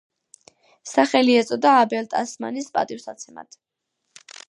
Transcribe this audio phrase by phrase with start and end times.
[0.91, 3.63] სახელი ეწოდა აბელ ტასმანის პატივსაცემად.